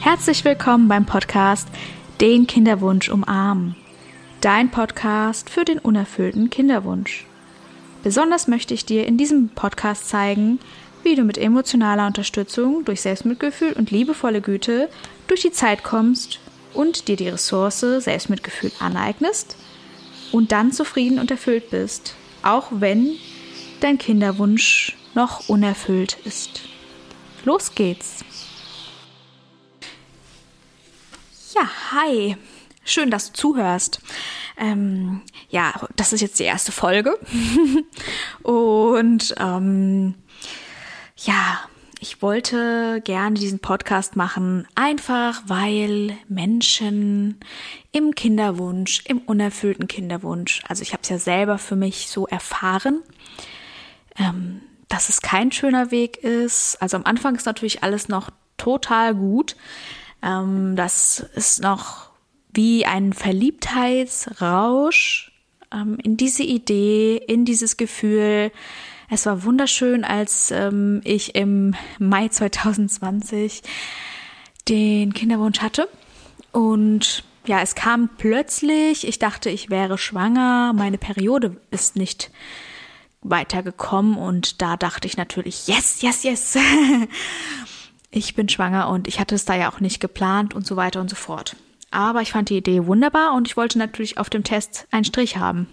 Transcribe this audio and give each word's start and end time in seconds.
Herzlich 0.00 0.46
willkommen 0.46 0.88
beim 0.88 1.04
Podcast 1.04 1.68
Den 2.22 2.46
Kinderwunsch 2.46 3.10
umarmen. 3.10 3.76
Dein 4.40 4.70
Podcast 4.70 5.50
für 5.50 5.66
den 5.66 5.78
unerfüllten 5.78 6.48
Kinderwunsch. 6.48 7.26
Besonders 8.02 8.48
möchte 8.48 8.72
ich 8.72 8.86
dir 8.86 9.06
in 9.06 9.18
diesem 9.18 9.50
Podcast 9.50 10.08
zeigen, 10.08 10.58
wie 11.02 11.16
du 11.16 11.22
mit 11.22 11.36
emotionaler 11.36 12.06
Unterstützung 12.06 12.82
durch 12.86 13.02
Selbstmitgefühl 13.02 13.74
und 13.74 13.90
liebevolle 13.90 14.40
Güte 14.40 14.88
durch 15.26 15.42
die 15.42 15.52
Zeit 15.52 15.84
kommst 15.84 16.40
und 16.72 17.06
dir 17.06 17.16
die 17.16 17.28
Ressource 17.28 17.80
Selbstmitgefühl 17.80 18.72
aneignest 18.80 19.58
und 20.32 20.50
dann 20.50 20.72
zufrieden 20.72 21.18
und 21.18 21.30
erfüllt 21.30 21.68
bist, 21.68 22.14
auch 22.42 22.68
wenn 22.70 23.16
dein 23.80 23.98
Kinderwunsch 23.98 24.96
noch 25.14 25.50
unerfüllt 25.50 26.16
ist. 26.24 26.62
Los 27.44 27.74
geht's! 27.74 28.24
Ja, 31.54 31.68
hi. 31.90 32.36
Schön, 32.84 33.10
dass 33.10 33.32
du 33.32 33.32
zuhörst. 33.32 34.00
Ähm, 34.56 35.22
ja, 35.48 35.72
das 35.96 36.12
ist 36.12 36.20
jetzt 36.20 36.38
die 36.38 36.44
erste 36.44 36.70
Folge. 36.70 37.18
Und 38.42 39.34
ähm, 39.36 40.14
ja, 41.16 41.60
ich 41.98 42.22
wollte 42.22 43.00
gerne 43.02 43.34
diesen 43.34 43.58
Podcast 43.58 44.14
machen, 44.14 44.68
einfach 44.76 45.42
weil 45.46 46.16
Menschen 46.28 47.40
im 47.90 48.14
Kinderwunsch, 48.14 49.02
im 49.06 49.18
unerfüllten 49.18 49.88
Kinderwunsch, 49.88 50.62
also 50.68 50.82
ich 50.82 50.92
habe 50.92 51.02
es 51.02 51.08
ja 51.08 51.18
selber 51.18 51.58
für 51.58 51.76
mich 51.76 52.08
so 52.08 52.28
erfahren, 52.28 53.02
ähm, 54.16 54.60
dass 54.88 55.08
es 55.08 55.20
kein 55.20 55.50
schöner 55.50 55.90
Weg 55.90 56.18
ist. 56.18 56.80
Also 56.80 56.96
am 56.96 57.04
Anfang 57.06 57.34
ist 57.34 57.46
natürlich 57.46 57.82
alles 57.82 58.08
noch 58.08 58.30
total 58.56 59.16
gut. 59.16 59.56
Ähm, 60.22 60.76
das 60.76 61.20
ist 61.34 61.62
noch 61.62 62.10
wie 62.52 62.84
ein 62.86 63.12
Verliebtheitsrausch 63.12 65.32
ähm, 65.72 65.98
in 66.02 66.16
diese 66.16 66.42
Idee, 66.42 67.16
in 67.16 67.44
dieses 67.44 67.76
Gefühl, 67.76 68.50
es 69.10 69.26
war 69.26 69.42
wunderschön, 69.42 70.04
als 70.04 70.52
ähm, 70.52 71.00
ich 71.04 71.34
im 71.34 71.74
Mai 71.98 72.28
2020 72.28 73.62
den 74.68 75.12
Kinderwunsch 75.12 75.60
hatte. 75.60 75.88
Und 76.52 77.24
ja, 77.44 77.60
es 77.60 77.74
kam 77.74 78.08
plötzlich. 78.18 79.06
Ich 79.06 79.18
dachte, 79.18 79.50
ich 79.50 79.68
wäre 79.68 79.98
schwanger. 79.98 80.72
Meine 80.74 80.98
Periode 80.98 81.56
ist 81.72 81.96
nicht 81.96 82.30
weitergekommen. 83.22 84.16
Und 84.16 84.62
da 84.62 84.76
dachte 84.76 85.08
ich 85.08 85.16
natürlich, 85.16 85.66
yes, 85.66 86.02
yes, 86.02 86.22
yes. 86.22 86.56
ich 88.10 88.34
bin 88.34 88.48
schwanger 88.48 88.88
und 88.88 89.06
ich 89.06 89.20
hatte 89.20 89.34
es 89.34 89.44
da 89.44 89.54
ja 89.54 89.70
auch 89.70 89.80
nicht 89.80 90.00
geplant 90.00 90.54
und 90.54 90.66
so 90.66 90.76
weiter 90.76 91.00
und 91.00 91.08
so 91.08 91.16
fort. 91.16 91.56
Aber 91.90 92.22
ich 92.22 92.32
fand 92.32 92.50
die 92.50 92.56
Idee 92.56 92.86
wunderbar 92.86 93.34
und 93.34 93.48
ich 93.48 93.56
wollte 93.56 93.78
natürlich 93.78 94.18
auf 94.18 94.30
dem 94.30 94.44
Test 94.44 94.86
einen 94.90 95.04
Strich 95.04 95.36
haben. 95.36 95.68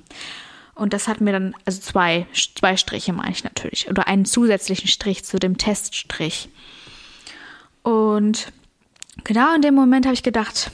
Und 0.75 0.93
das 0.93 1.07
hat 1.07 1.21
mir 1.21 1.31
dann, 1.31 1.55
also 1.65 1.81
zwei, 1.81 2.27
zwei 2.33 2.77
Striche 2.77 3.13
meine 3.13 3.31
ich 3.31 3.43
natürlich, 3.43 3.89
oder 3.89 4.07
einen 4.07 4.25
zusätzlichen 4.25 4.87
Strich 4.87 5.25
zu 5.25 5.39
dem 5.39 5.57
Teststrich. 5.57 6.49
Und 7.81 8.51
genau 9.23 9.55
in 9.55 9.61
dem 9.61 9.73
Moment 9.73 10.05
habe 10.05 10.13
ich 10.13 10.23
gedacht, 10.23 10.71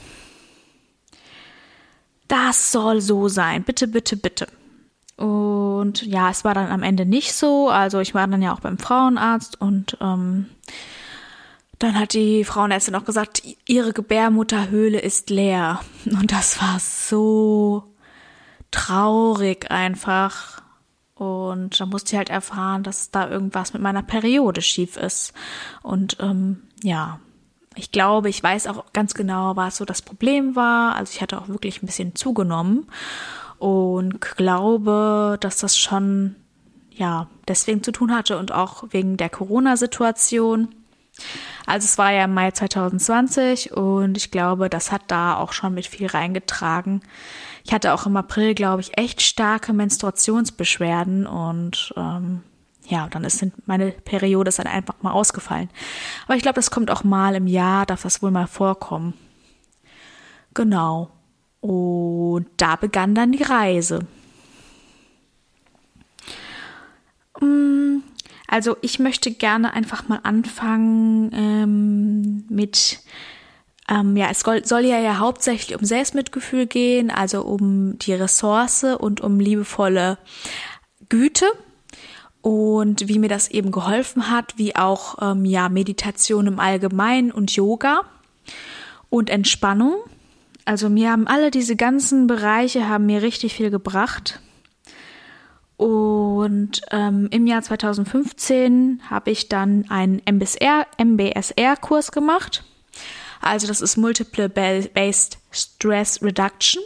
das 2.27 2.71
soll 2.71 2.99
so 2.99 3.29
sein. 3.29 3.63
Bitte, 3.63 3.87
bitte, 3.87 4.17
bitte. 4.17 4.47
Und 5.15 6.01
ja, 6.01 6.29
es 6.29 6.43
war 6.43 6.53
dann 6.53 6.71
am 6.71 6.83
Ende 6.83 7.05
nicht 7.05 7.33
so. 7.33 7.69
Also 7.69 7.99
ich 7.99 8.13
war 8.13 8.27
dann 8.27 8.41
ja 8.41 8.53
auch 8.53 8.59
beim 8.59 8.77
Frauenarzt 8.77 9.61
und 9.61 9.97
ähm, 10.01 10.47
dann 11.83 11.99
hat 11.99 12.13
die 12.13 12.45
Frauenärztin 12.45 12.95
auch 12.95 13.03
gesagt, 13.03 13.43
ihre 13.67 13.93
Gebärmutterhöhle 13.93 14.99
ist 14.99 15.29
leer. 15.29 15.81
Und 16.05 16.31
das 16.31 16.61
war 16.61 16.79
so 16.79 17.83
traurig 18.71 19.69
einfach. 19.69 20.61
Und 21.15 21.79
da 21.79 21.85
musste 21.85 22.13
ich 22.13 22.17
halt 22.17 22.29
erfahren, 22.29 22.83
dass 22.83 23.11
da 23.11 23.29
irgendwas 23.29 23.73
mit 23.73 23.81
meiner 23.81 24.01
Periode 24.01 24.61
schief 24.61 24.97
ist. 24.97 25.33
Und 25.81 26.17
ähm, 26.19 26.63
ja, 26.81 27.19
ich 27.75 27.91
glaube, 27.91 28.29
ich 28.29 28.41
weiß 28.41 28.67
auch 28.67 28.85
ganz 28.93 29.13
genau, 29.13 29.55
was 29.55 29.77
so 29.77 29.85
das 29.85 30.01
Problem 30.01 30.55
war. 30.55 30.95
Also 30.95 31.11
ich 31.13 31.21
hatte 31.21 31.39
auch 31.39 31.49
wirklich 31.49 31.83
ein 31.83 31.85
bisschen 31.85 32.15
zugenommen 32.15 32.87
und 33.59 34.21
glaube, 34.21 35.37
dass 35.39 35.57
das 35.57 35.77
schon 35.77 36.35
ja 36.91 37.27
deswegen 37.47 37.83
zu 37.83 37.91
tun 37.91 38.15
hatte 38.15 38.37
und 38.37 38.51
auch 38.51 38.85
wegen 38.91 39.17
der 39.17 39.29
Corona-Situation. 39.29 40.69
Also 41.65 41.85
es 41.85 41.97
war 41.97 42.11
ja 42.11 42.25
im 42.25 42.33
Mai 42.33 42.51
2020 42.51 43.71
und 43.73 44.17
ich 44.17 44.31
glaube, 44.31 44.69
das 44.69 44.91
hat 44.91 45.03
da 45.07 45.37
auch 45.37 45.53
schon 45.53 45.73
mit 45.73 45.87
viel 45.87 46.07
reingetragen. 46.07 47.01
Ich 47.63 47.73
hatte 47.73 47.93
auch 47.93 48.05
im 48.05 48.17
April, 48.17 48.55
glaube 48.55 48.81
ich, 48.81 48.97
echt 48.97 49.21
starke 49.21 49.73
Menstruationsbeschwerden 49.73 51.25
und 51.25 51.93
ähm, 51.95 52.43
ja, 52.85 53.07
dann 53.07 53.23
ist 53.23 53.45
meine 53.65 53.91
Periode 53.91 54.49
ist 54.49 54.59
dann 54.59 54.67
einfach 54.67 54.95
mal 55.01 55.11
ausgefallen. 55.11 55.69
Aber 56.25 56.35
ich 56.35 56.41
glaube, 56.41 56.55
das 56.55 56.71
kommt 56.71 56.91
auch 56.91 57.03
mal 57.03 57.35
im 57.35 57.47
Jahr, 57.47 57.85
darf 57.85 58.03
das 58.03 58.21
wohl 58.21 58.31
mal 58.31 58.47
vorkommen. 58.47 59.13
Genau. 60.53 61.09
Und 61.61 62.47
da 62.57 62.75
begann 62.75 63.15
dann 63.15 63.31
die 63.31 63.43
Reise. 63.43 64.05
Mm, 67.39 67.99
also 68.53 68.77
ich 68.81 68.99
möchte 68.99 69.31
gerne 69.31 69.73
einfach 69.73 70.07
mal 70.07 70.19
anfangen 70.21 71.31
ähm, 71.33 72.45
mit, 72.49 72.99
ähm, 73.89 74.15
ja, 74.15 74.27
es 74.29 74.41
soll, 74.41 74.85
ja, 74.85 74.99
ja 74.99 75.17
hauptsächlich 75.17 75.75
um 75.75 75.83
Selbstmitgefühl 75.83 76.67
gehen, 76.67 77.09
also 77.09 77.41
um 77.41 77.97
die 77.97 78.13
Ressource 78.13 78.83
und 78.83 79.21
um 79.21 79.39
liebevolle 79.39 80.19
Güte 81.09 81.47
und 82.43 83.07
wie 83.07 83.17
mir 83.17 83.27
das 83.27 83.49
eben 83.49 83.71
geholfen 83.71 84.29
hat, 84.29 84.53
wie 84.57 84.75
auch 84.75 85.17
ähm, 85.19 85.45
ja 85.45 85.67
Meditation 85.67 86.45
im 86.45 86.59
Allgemeinen 86.59 87.31
und 87.31 87.55
Yoga 87.55 88.01
und 89.09 89.31
Entspannung. 89.31 89.95
Also 90.63 90.89
mir 90.89 91.09
haben 91.09 91.25
alle 91.25 91.49
diese 91.49 91.75
ganzen 91.75 92.27
Bereiche 92.27 92.87
haben 92.87 93.07
mir 93.07 93.23
richtig 93.23 93.55
viel 93.55 93.71
gebracht. 93.71 94.41
Und 95.77 96.81
ähm, 96.91 97.27
im 97.31 97.47
Jahr 97.47 97.61
2015 97.61 99.01
habe 99.09 99.31
ich 99.31 99.49
dann 99.49 99.85
einen 99.89 100.21
MBSR, 100.25 100.85
MBSR-Kurs 100.97 102.11
gemacht. 102.11 102.63
Also 103.41 103.67
das 103.67 103.81
ist 103.81 103.97
Multiple 103.97 104.49
Based 104.49 105.37
Stress 105.51 106.21
Reduction. 106.21 106.81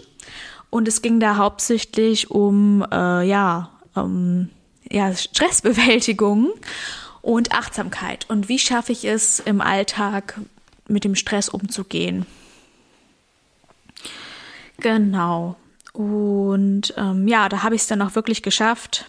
Und 0.70 0.88
es 0.88 1.02
ging 1.02 1.20
da 1.20 1.38
hauptsächlich 1.38 2.31
um, 2.31 2.86
äh, 2.92 3.28
ja, 3.28 3.72
um, 3.96 4.50
ja, 4.90 5.14
Stressbewältigung 5.16 6.50
und 7.22 7.52
Achtsamkeit. 7.52 8.26
Und 8.30 8.50
wie 8.50 8.59
schaffe 8.59 8.92
ich 8.92 9.06
es 9.06 9.40
im 9.40 9.62
Alltag 9.62 10.40
mit 10.88 11.03
dem 11.03 11.16
Stress 11.16 11.50
umzugehen? 11.50 12.26
Genau. 14.80 15.56
Und 15.97 16.94
ähm, 16.96 17.28
ja, 17.28 17.50
da 17.50 17.63
habe 17.63 17.74
ich 17.74 17.81
es 17.81 17.88
dann 17.88 18.03
auch 18.03 18.13
wirklich 18.13 18.44
geschafft, 18.44 19.08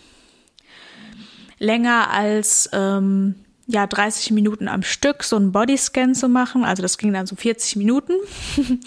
länger 1.59 2.11
als 2.11 2.71
ähm, 2.73 3.35
ja 3.67 3.87
30 3.87 4.31
Minuten 4.31 4.69
am 4.69 4.83
Stück 4.83 5.23
so 5.23 5.37
einen 5.37 5.53
Bodyscan 5.53 6.15
zu 6.15 6.31
machen. 6.31 6.65
Also 6.65 6.81
das 6.81 6.97
ging 6.97 7.13
dann 7.13 7.27
so 7.27 7.37
40 7.37 7.77
Minuten. 7.77 8.15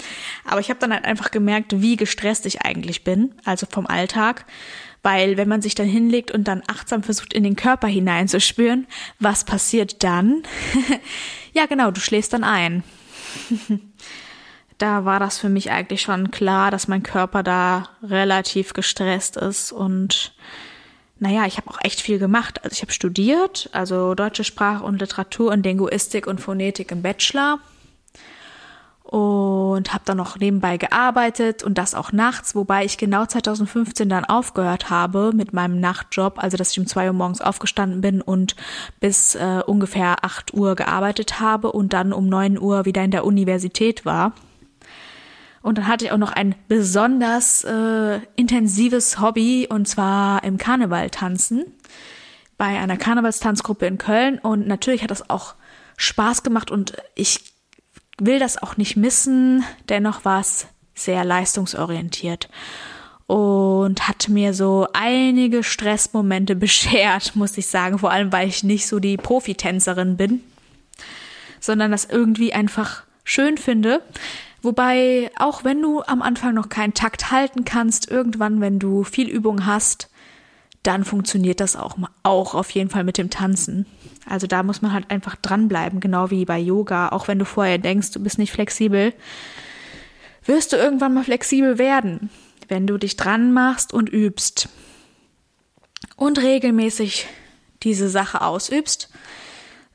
Aber 0.46 0.60
ich 0.60 0.72
habe 0.72 0.80
dann 0.80 0.92
halt 0.92 1.06
einfach 1.06 1.30
gemerkt, 1.30 1.80
wie 1.80 1.96
gestresst 1.96 2.48
ich 2.48 2.64
eigentlich 2.64 3.04
bin, 3.04 3.36
also 3.46 3.68
vom 3.70 3.86
Alltag. 3.86 4.48
Weil 5.04 5.38
wenn 5.38 5.48
man 5.48 5.62
sich 5.62 5.76
dann 5.76 5.88
hinlegt 5.88 6.32
und 6.32 6.48
dann 6.48 6.64
achtsam 6.66 7.04
versucht, 7.04 7.36
in 7.36 7.44
den 7.44 7.56
Körper 7.56 7.88
hineinzuspüren, 7.88 8.88
was 9.20 9.46
passiert 9.46 10.02
dann? 10.02 10.42
ja, 11.54 11.68
genau, 11.68 11.92
du 11.92 12.02
schläfst 12.02 12.34
dann 12.34 12.44
ein. 12.44 12.84
da 14.82 15.06
war 15.06 15.20
das 15.20 15.38
für 15.38 15.50
mich 15.50 15.72
eigentlich 15.72 16.02
schon 16.02 16.32
klar, 16.32 16.72
dass 16.72 16.88
mein 16.88 17.04
Körper 17.04 17.44
da 17.44 17.90
relativ 18.02 18.74
gestresst 18.74 19.38
ist 19.38 19.72
und 19.72 20.34
naja, 21.20 21.46
ich 21.46 21.58
habe 21.58 21.70
auch 21.70 21.78
echt 21.84 22.02
viel 22.02 22.18
gemacht. 22.18 22.64
Also 22.64 22.74
ich 22.74 22.82
habe 22.82 22.92
studiert, 22.92 23.70
also 23.74 24.16
deutsche 24.16 24.44
Sprache 24.44 24.84
und 24.84 25.00
Literatur 25.00 25.52
und 25.52 25.64
Linguistik 25.64 26.26
und 26.26 26.42
Phonetik 26.42 26.92
im 26.92 27.04
Bachelor 27.04 27.60
und 29.04 29.94
habe 29.94 30.04
dann 30.06 30.18
noch 30.18 30.40
nebenbei 30.40 30.78
gearbeitet 30.78 31.64
und 31.64 31.78
das 31.78 31.94
auch 31.94 32.12
nachts, 32.12 32.56
wobei 32.56 32.86
ich 32.86 32.98
genau 32.98 33.26
2015 33.28 34.10
dann 34.10 34.26
aufgehört 34.26 34.90
habe 34.90 35.32
mit 35.36 35.54
meinem 35.54 35.80
Nachtjob, 35.80 36.42
also 36.42 36.58
dass 36.58 36.72
ich 36.72 36.80
um 36.80 36.88
zwei 36.88 37.06
Uhr 37.06 37.14
morgens 37.14 37.42
aufgestanden 37.42 38.02
bin 38.02 38.22
und 38.22 38.56
bis 39.00 39.36
äh, 39.36 39.62
ungefähr 39.68 40.24
acht 40.26 40.56
Uhr 40.56 40.76
gearbeitet 40.76 41.40
habe 41.40 41.72
und 41.72 41.94
dann 41.94 42.14
um 42.14 42.28
neun 42.28 42.58
Uhr 42.60 42.86
wieder 42.86 43.04
in 43.04 43.12
der 43.12 43.26
Universität 43.26 44.06
war. 44.06 44.34
Und 45.62 45.78
dann 45.78 45.88
hatte 45.88 46.06
ich 46.06 46.12
auch 46.12 46.18
noch 46.18 46.32
ein 46.32 46.56
besonders 46.68 47.64
äh, 47.64 48.20
intensives 48.36 49.20
Hobby 49.20 49.68
und 49.70 49.88
zwar 49.88 50.44
im 50.44 50.58
Karneval 50.58 51.10
tanzen 51.10 51.66
bei 52.58 52.80
einer 52.80 52.98
Karnevalstanzgruppe 52.98 53.86
in 53.86 53.98
Köln. 53.98 54.40
Und 54.40 54.68
natürlich 54.68 55.04
hat 55.04 55.12
das 55.12 55.30
auch 55.30 55.56
Spaß 55.98 56.44
gemacht 56.44 56.72
und 56.72 56.94
ich 57.16 57.54
will 58.20 58.40
das 58.40 58.62
auch 58.62 58.78
nicht 58.78 58.96
missen. 58.96 59.64
Dennoch 59.90 60.26
war 60.26 60.42
es 60.42 60.68
sehr 60.94 61.24
leistungsorientiert 61.24 62.50
und 63.28 64.08
hat 64.08 64.28
mir 64.30 64.54
so 64.54 64.88
einige 64.94 65.64
Stressmomente 65.64 66.56
beschert, 66.58 67.36
muss 67.36 67.58
ich 67.58 67.68
sagen, 67.68 68.00
vor 68.00 68.12
allem 68.12 68.32
weil 68.32 68.48
ich 68.48 68.64
nicht 68.64 68.88
so 68.88 69.00
die 69.00 69.18
Profitänzerin 69.18 70.18
bin, 70.18 70.44
sondern 71.60 71.92
das 71.92 72.06
irgendwie 72.06 72.54
einfach 72.54 73.04
schön 73.24 73.58
finde. 73.58 74.02
Wobei, 74.62 75.32
auch 75.38 75.64
wenn 75.64 75.82
du 75.82 76.02
am 76.04 76.22
Anfang 76.22 76.54
noch 76.54 76.70
keinen 76.70 76.94
Takt 76.94 77.32
halten 77.32 77.66
kannst, 77.66 78.10
irgendwann, 78.12 78.62
wenn 78.62 78.80
du 78.80 79.04
viel 79.04 79.28
Übung 79.28 79.66
hast, 79.66 80.10
dann 80.84 81.04
funktioniert 81.04 81.60
das 81.60 81.76
auch, 81.76 81.98
auch 82.24 82.56
auf 82.56 82.70
jeden 82.72 82.90
Fall 82.90 83.04
mit 83.04 83.18
dem 83.18 83.30
Tanzen. 83.30 83.86
Also 84.28 84.48
da 84.48 84.64
muss 84.64 84.82
man 84.82 84.94
halt 84.94 85.10
einfach 85.10 85.36
dranbleiben, 85.36 86.00
genau 86.00 86.32
wie 86.32 86.46
bei 86.46 86.60
Yoga. 86.60 87.10
Auch 87.10 87.28
wenn 87.28 87.40
du 87.40 87.46
vorher 87.46 87.78
denkst, 87.78 88.12
du 88.12 88.22
bist 88.22 88.38
nicht 88.38 88.52
flexibel, 88.52 89.14
wirst 90.46 90.74
du 90.74 90.78
irgendwann 90.78 91.14
mal 91.14 91.24
flexibel 91.24 91.78
werden 91.78 92.30
wenn 92.72 92.88
du 92.88 92.98
dich 92.98 93.18
dran 93.18 93.52
machst 93.52 93.94
und 93.94 94.08
übst 94.08 94.70
und 96.16 96.42
regelmäßig 96.42 97.28
diese 97.84 98.08
Sache 98.10 98.42
ausübst, 98.42 99.10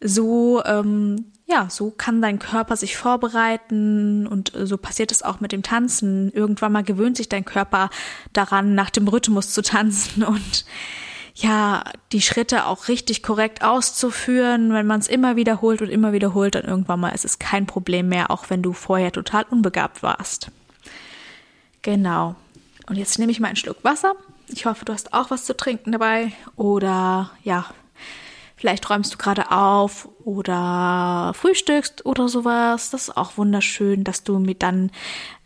so 0.01 0.63
ähm, 0.63 1.33
ja, 1.47 1.69
so 1.71 1.93
kann 1.93 2.21
dein 2.21 2.41
Körper 2.41 2.77
sich 2.77 2.97
vorbereiten 2.97 4.27
und 4.27 4.53
so 4.55 4.77
passiert 4.77 5.13
es 5.13 5.23
auch 5.23 5.39
mit 5.39 5.53
dem 5.53 5.63
Tanzen. 5.63 6.33
Irgendwann 6.33 6.73
mal 6.73 6.83
gewöhnt 6.83 7.17
sich 7.17 7.29
dein 7.29 7.45
Körper 7.45 7.89
daran, 8.33 8.75
nach 8.75 8.91
dem 8.91 9.07
Rhythmus 9.07 9.53
zu 9.53 9.63
tanzen 9.63 10.25
und 10.25 10.65
ja, 11.37 11.85
die 12.13 12.23
Schritte 12.23 12.67
auch 12.67 12.89
richtig 12.89 13.23
korrekt 13.23 13.63
auszuführen. 13.63 14.73
Wenn 14.73 14.87
man 14.87 15.01
es 15.01 15.07
immer 15.07 15.37
wiederholt 15.37 15.83
und 15.83 15.91
immer 15.91 16.13
wiederholt, 16.13 16.55
dann 16.57 16.65
irgendwann 16.65 16.99
mal 16.99 17.11
ist 17.11 17.27
es 17.27 17.39
kein 17.39 17.67
Problem 17.67 18.09
mehr, 18.09 18.31
auch 18.31 18.51
wenn 18.51 18.63
du 18.63 18.73
vorher 18.73 19.13
total 19.13 19.45
unbegabt 19.51 20.03
warst. 20.03 20.51
Genau. 21.83 22.35
Und 22.89 22.97
jetzt 22.97 23.19
nehme 23.19 23.31
ich 23.31 23.39
mal 23.39 23.49
einen 23.49 23.57
Schluck 23.57 23.85
Wasser. 23.85 24.15
Ich 24.49 24.65
hoffe, 24.67 24.85
du 24.85 24.93
hast 24.93 25.13
auch 25.13 25.31
was 25.31 25.45
zu 25.45 25.57
trinken 25.57 25.93
dabei. 25.93 26.33
Oder 26.57 27.31
ja, 27.45 27.67
vielleicht 28.67 28.91
räumst 28.91 29.15
du 29.15 29.19
gerade 29.19 29.53
auf 29.53 30.09
oder 30.25 31.31
frühstückst 31.35 32.05
oder 32.05 32.29
sowas. 32.29 32.91
Das 32.91 33.03
ist 33.03 33.17
auch 33.17 33.37
wunderschön, 33.37 34.03
dass 34.03 34.25
du 34.25 34.41
mit 34.41 34.61
dann 34.61 34.91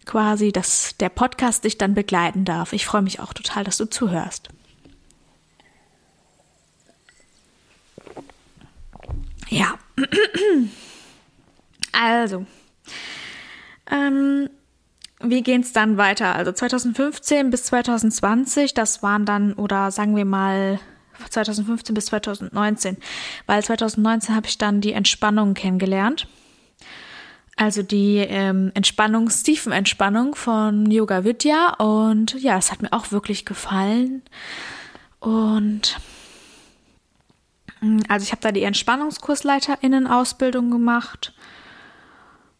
quasi, 0.06 0.52
dass 0.52 0.96
der 0.98 1.10
Podcast 1.10 1.64
dich 1.64 1.76
dann 1.76 1.92
begleiten 1.92 2.46
darf. 2.46 2.72
Ich 2.72 2.86
freue 2.86 3.02
mich 3.02 3.20
auch 3.20 3.34
total, 3.34 3.62
dass 3.62 3.76
du 3.76 3.84
zuhörst. 3.84 4.48
Ja. 9.50 9.74
Also. 11.92 12.46
Ähm, 13.90 14.48
wie 15.18 15.42
geht's 15.42 15.72
dann 15.72 15.96
weiter? 15.96 16.36
Also 16.36 16.52
2015 16.52 17.50
bis 17.50 17.64
2020, 17.64 18.72
das 18.74 19.02
waren 19.02 19.26
dann, 19.26 19.54
oder 19.54 19.90
sagen 19.90 20.14
wir 20.14 20.24
mal 20.24 20.78
2015 21.28 21.94
bis 21.94 22.06
2019, 22.06 22.96
weil 23.46 23.62
2019 23.62 24.34
habe 24.34 24.46
ich 24.46 24.58
dann 24.58 24.80
die 24.80 24.92
Entspannung 24.92 25.54
kennengelernt. 25.54 26.26
Also 27.56 27.82
die 27.82 28.16
ähm, 28.16 28.72
Entspannung, 28.74 29.28
Tiefenentspannung 29.28 30.34
von 30.34 30.90
Yoga 30.90 31.24
Vidya 31.24 31.74
und 31.74 32.40
ja, 32.40 32.56
es 32.56 32.72
hat 32.72 32.80
mir 32.80 32.92
auch 32.92 33.12
wirklich 33.12 33.44
gefallen. 33.44 34.22
Und 35.18 36.00
mm, 37.82 38.00
also 38.08 38.24
ich 38.24 38.32
habe 38.32 38.40
da 38.40 38.50
die 38.50 38.62
Entspannungskursleiterinnen-Ausbildung 38.62 40.70
gemacht 40.70 41.34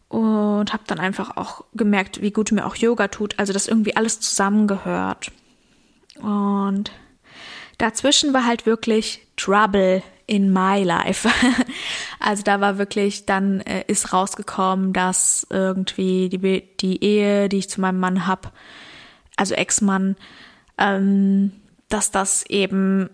und 0.07 0.71
habe 0.71 0.83
dann 0.85 0.99
einfach 0.99 1.35
auch 1.37 1.63
gemerkt, 1.73 2.21
wie 2.21 2.31
gut 2.31 2.51
mir 2.51 2.67
auch 2.67 2.75
Yoga 2.75 3.07
tut, 3.07 3.39
also 3.39 3.53
dass 3.53 3.67
irgendwie 3.67 3.95
alles 3.95 4.19
zusammengehört. 4.19 5.31
Und 6.21 6.91
dazwischen 7.81 8.33
war 8.33 8.45
halt 8.45 8.65
wirklich 8.65 9.27
Trouble 9.37 10.03
in 10.27 10.53
my 10.53 10.83
life. 10.83 11.27
also 12.19 12.43
da 12.43 12.61
war 12.61 12.77
wirklich, 12.77 13.25
dann 13.25 13.61
äh, 13.61 13.83
ist 13.87 14.13
rausgekommen, 14.13 14.93
dass 14.93 15.45
irgendwie 15.49 16.29
die, 16.29 16.61
die 16.77 17.03
Ehe, 17.03 17.49
die 17.49 17.57
ich 17.57 17.69
zu 17.69 17.81
meinem 17.81 17.99
Mann 17.99 18.27
hab, 18.27 18.53
also 19.35 19.55
Ex-Mann, 19.55 20.15
ähm, 20.77 21.51
dass 21.89 22.11
das 22.11 22.45
eben 22.47 23.09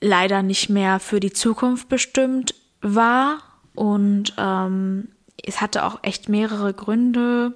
leider 0.00 0.42
nicht 0.42 0.70
mehr 0.70 1.00
für 1.00 1.20
die 1.20 1.32
Zukunft 1.32 1.88
bestimmt 1.88 2.54
war 2.80 3.38
und 3.74 4.34
ähm, 4.38 5.08
es 5.44 5.60
hatte 5.60 5.84
auch 5.84 5.98
echt 6.02 6.28
mehrere 6.28 6.72
Gründe. 6.72 7.54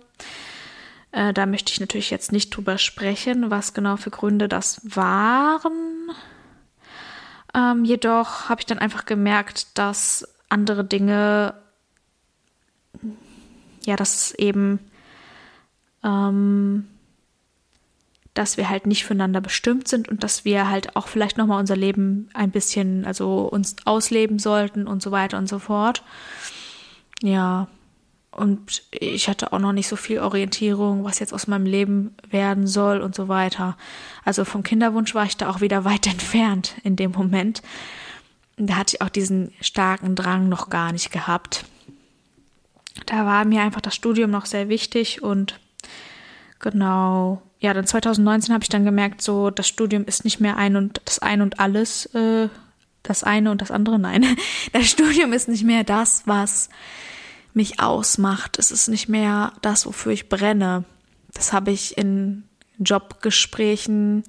Äh, 1.14 1.32
da 1.32 1.46
möchte 1.46 1.72
ich 1.72 1.78
natürlich 1.78 2.10
jetzt 2.10 2.32
nicht 2.32 2.50
drüber 2.50 2.76
sprechen, 2.76 3.50
was 3.50 3.72
genau 3.72 3.96
für 3.96 4.10
Gründe 4.10 4.48
das 4.48 4.80
waren. 4.82 6.10
Ähm, 7.54 7.84
jedoch 7.84 8.48
habe 8.48 8.60
ich 8.60 8.66
dann 8.66 8.80
einfach 8.80 9.06
gemerkt, 9.06 9.78
dass 9.78 10.26
andere 10.48 10.84
Dinge, 10.84 11.54
ja, 13.84 13.94
dass 13.94 14.34
eben, 14.34 14.80
ähm, 16.02 16.88
dass 18.34 18.56
wir 18.56 18.68
halt 18.68 18.88
nicht 18.88 19.04
füreinander 19.04 19.40
bestimmt 19.40 19.86
sind 19.86 20.08
und 20.08 20.24
dass 20.24 20.44
wir 20.44 20.68
halt 20.68 20.96
auch 20.96 21.06
vielleicht 21.06 21.38
nochmal 21.38 21.60
unser 21.60 21.76
Leben 21.76 22.28
ein 22.34 22.50
bisschen, 22.50 23.04
also 23.04 23.42
uns 23.42 23.76
ausleben 23.84 24.40
sollten 24.40 24.88
und 24.88 25.00
so 25.00 25.12
weiter 25.12 25.38
und 25.38 25.48
so 25.48 25.60
fort. 25.60 26.02
Ja, 27.22 27.68
und 28.36 28.82
ich 28.90 29.28
hatte 29.28 29.52
auch 29.52 29.58
noch 29.58 29.72
nicht 29.72 29.88
so 29.88 29.96
viel 29.96 30.18
Orientierung, 30.18 31.04
was 31.04 31.20
jetzt 31.20 31.32
aus 31.32 31.46
meinem 31.46 31.66
Leben 31.66 32.14
werden 32.28 32.66
soll 32.66 33.00
und 33.00 33.14
so 33.14 33.28
weiter. 33.28 33.76
Also 34.24 34.44
vom 34.44 34.62
Kinderwunsch 34.62 35.14
war 35.14 35.24
ich 35.24 35.36
da 35.36 35.48
auch 35.48 35.60
wieder 35.60 35.84
weit 35.84 36.06
entfernt 36.06 36.74
in 36.82 36.96
dem 36.96 37.12
Moment. 37.12 37.62
Da 38.56 38.76
hatte 38.76 38.96
ich 38.96 39.02
auch 39.02 39.08
diesen 39.08 39.52
starken 39.60 40.14
Drang 40.14 40.48
noch 40.48 40.70
gar 40.70 40.92
nicht 40.92 41.10
gehabt. 41.10 41.64
Da 43.06 43.26
war 43.26 43.44
mir 43.44 43.62
einfach 43.62 43.80
das 43.80 43.94
Studium 43.94 44.30
noch 44.30 44.46
sehr 44.46 44.68
wichtig 44.68 45.22
und 45.22 45.58
genau, 46.60 47.42
ja, 47.58 47.74
dann 47.74 47.86
2019 47.86 48.54
habe 48.54 48.62
ich 48.62 48.68
dann 48.68 48.84
gemerkt, 48.84 49.22
so 49.22 49.50
das 49.50 49.66
Studium 49.68 50.04
ist 50.04 50.24
nicht 50.24 50.40
mehr 50.40 50.56
ein 50.56 50.76
und 50.76 51.00
das 51.04 51.18
ein 51.18 51.40
und 51.42 51.60
alles, 51.60 52.06
äh, 52.14 52.48
das 53.02 53.24
eine 53.24 53.50
und 53.50 53.60
das 53.60 53.70
andere, 53.70 53.98
nein. 53.98 54.24
Das 54.72 54.86
Studium 54.86 55.32
ist 55.32 55.48
nicht 55.48 55.64
mehr 55.64 55.84
das, 55.84 56.22
was 56.26 56.68
mich 57.54 57.80
ausmacht. 57.80 58.58
Es 58.58 58.70
ist 58.70 58.88
nicht 58.88 59.08
mehr 59.08 59.52
das, 59.62 59.86
wofür 59.86 60.12
ich 60.12 60.28
brenne. 60.28 60.84
Das 61.32 61.52
habe 61.52 61.70
ich 61.70 61.96
in 61.96 62.44
Jobgesprächen 62.78 64.24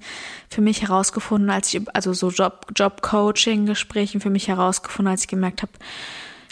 für 0.48 0.60
mich 0.60 0.82
herausgefunden, 0.82 1.50
als 1.50 1.72
ich, 1.74 1.82
also 1.94 2.12
so 2.12 2.30
Job, 2.30 2.66
Job-Coaching-Gesprächen 2.74 4.20
für 4.20 4.30
mich 4.30 4.48
herausgefunden, 4.48 5.10
als 5.10 5.22
ich 5.22 5.28
gemerkt 5.28 5.62
habe, 5.62 5.72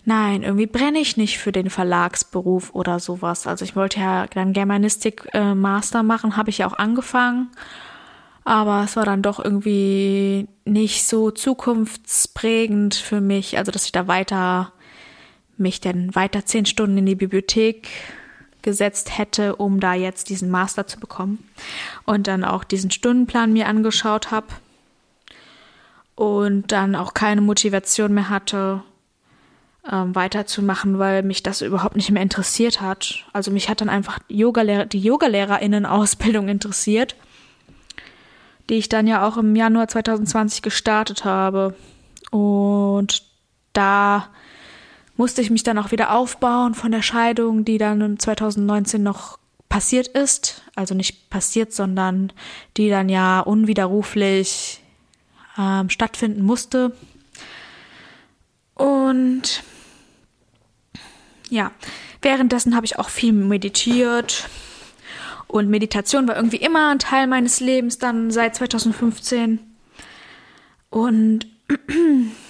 nein, 0.05 0.43
irgendwie 0.43 0.67
brenne 0.67 0.99
ich 0.99 1.17
nicht 1.17 1.39
für 1.39 1.53
den 1.53 1.71
Verlagsberuf 1.71 2.75
oder 2.75 2.99
sowas. 2.99 3.47
Also 3.47 3.65
ich 3.65 3.77
wollte 3.77 4.01
ja 4.01 4.27
dann 4.27 4.53
Germanistik-Master 4.53 6.01
äh, 6.01 6.03
machen, 6.03 6.37
habe 6.37 6.51
ich 6.51 6.59
ja 6.59 6.67
auch 6.67 6.79
angefangen. 6.79 7.51
Aber 8.45 8.83
es 8.85 8.97
war 8.97 9.07
dann 9.07 9.23
doch 9.23 9.43
irgendwie 9.43 10.49
nicht 10.67 11.07
so 11.07 11.31
zukunftsprägend 11.31 12.95
für 12.95 13.23
mich, 13.23 13.57
also 13.57 13.73
dass 13.73 13.87
ich 13.87 13.93
da 13.93 14.07
weiter 14.07 14.74
mich 15.57 15.81
dann 15.81 16.15
weiter 16.15 16.45
zehn 16.45 16.67
Stunden 16.67 16.99
in 16.99 17.07
die 17.07 17.15
Bibliothek 17.15 17.89
gesetzt 18.63 19.17
hätte, 19.19 19.57
um 19.57 19.79
da 19.79 19.95
jetzt 19.95 20.31
diesen 20.31 20.51
Master 20.51 20.87
zu 20.87 20.99
bekommen. 20.99 21.47
Und 22.05 22.27
dann 22.27 22.45
auch 22.45 22.65
diesen 22.65 22.91
Stundenplan 22.91 23.53
mir 23.53 23.69
angeschaut 23.69 24.31
habe 24.31 24.49
und 26.17 26.73
dann 26.73 26.97
auch 26.97 27.15
keine 27.15 27.41
Motivation 27.41 28.15
mehr 28.15 28.29
hatte, 28.29 28.83
ähm, 29.91 30.15
weiterzumachen, 30.15 30.99
weil 30.99 31.23
mich 31.23 31.43
das 31.43 31.61
überhaupt 31.61 31.97
nicht 31.97 32.11
mehr 32.11 32.23
interessiert 32.23 32.81
hat. 32.81 33.25
Also 33.33 33.51
mich 33.51 33.69
hat 33.69 33.81
dann 33.81 33.91
einfach 33.91 34.19
Yogalehrer, 34.29 34.87
die 34.87 35.01
Yogalehrerinnen-Ausbildung 35.01 36.49
interessiert, 36.49 37.17
die 38.71 38.75
ich 38.75 38.89
dann 38.89 39.07
ja 39.07 39.27
auch 39.27 39.37
im 39.37 39.55
Januar 39.55 39.89
2020 39.89 40.63
gestartet 40.63 41.25
habe. 41.25 41.75
Und 42.31 43.25
da 43.75 44.29
musste 45.17 45.43
ich 45.43 45.51
mich 45.51 45.63
dann 45.63 45.79
auch 45.79 45.93
wieder 45.93 46.13
aufbauen 46.15 46.75
von 46.75 46.91
der 46.93 47.03
Scheidung, 47.03 47.65
die 47.65 47.79
dann 47.79 48.19
2019 48.19 49.03
noch 49.03 49.39
passiert 49.69 50.09
ist. 50.09 50.63
Also 50.75 50.95
nicht 50.95 51.31
passiert, 51.31 51.73
sondern 51.73 52.33
die 52.77 52.89
dann 52.89 53.09
ja 53.09 53.41
unwiderruflich 53.41 54.81
ähm, 55.59 55.91
stattfinden 55.91 56.43
musste. 56.43 56.93
Und 58.75 59.63
ja, 61.49 61.71
währenddessen 62.23 62.75
habe 62.75 62.87
ich 62.87 62.99
auch 62.99 63.09
viel 63.09 63.33
meditiert. 63.33 64.49
Und 65.47 65.69
Meditation 65.69 66.27
war 66.27 66.37
irgendwie 66.37 66.57
immer 66.57 66.91
ein 66.91 66.99
Teil 66.99 67.29
meines 67.29 67.61
Lebens 67.61 67.99
dann 67.99 68.31
seit 68.33 68.57
2015. 68.57 69.61
Und 70.91 71.47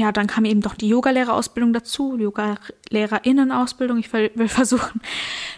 ja, 0.00 0.12
dann 0.12 0.26
kam 0.26 0.46
eben 0.46 0.62
doch 0.62 0.74
die 0.74 0.88
Yogalehrerausbildung 0.88 1.74
dazu, 1.74 2.16
Yoga-LehrerInnen-Ausbildung. 2.16 3.98
Ich 3.98 4.10
will, 4.14 4.30
versuchen, 4.48 5.02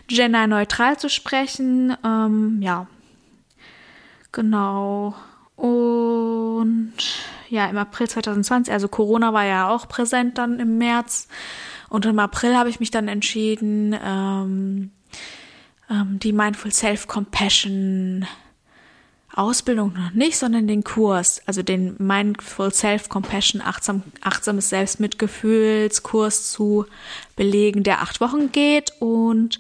genderneutral 0.09 0.99
zu 0.99 1.09
sprechen. 1.09 1.97
Ähm, 2.05 2.61
ja, 2.61 2.89
genau. 4.33 5.15
Und 5.55 6.93
ja, 7.51 7.67
im 7.67 7.79
April 7.79 8.09
2020, 8.09 8.75
also 8.75 8.89
Corona 8.89 9.33
war 9.33 9.45
ja 9.45 9.69
auch 9.69 9.87
präsent 9.87 10.39
dann 10.39 10.59
im 10.59 10.77
März. 10.77 11.29
Und 11.89 12.05
im 12.05 12.19
April 12.19 12.57
habe 12.57 12.69
ich 12.69 12.81
mich 12.81 12.91
dann 12.91 13.07
entschieden, 13.07 13.97
ähm, 14.05 14.91
ähm, 15.89 16.19
die 16.19 16.33
Mindful 16.33 16.73
Self-Compassion 16.73 18.27
Ausbildung 19.35 19.95
noch 19.95 20.13
nicht, 20.13 20.37
sondern 20.37 20.67
den 20.67 20.85
Kurs, 20.85 21.41
also 21.47 21.63
den 21.63 21.95
Mindful 21.99 22.73
Self-Compassion, 22.73 23.63
achtsam, 23.63 24.03
achtsames 24.21 24.69
Selbstmitgefühlskurs 24.69 26.51
zu 26.51 26.87
belegen, 27.37 27.83
der 27.83 28.03
acht 28.03 28.21
Wochen 28.21 28.53
geht. 28.53 28.93
Und 29.01 29.59